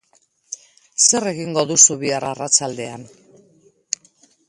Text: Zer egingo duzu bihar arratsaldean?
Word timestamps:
Zer 1.09 1.27
egingo 1.33 1.65
duzu 1.73 1.99
bihar 2.07 2.27
arratsaldean? 2.33 3.09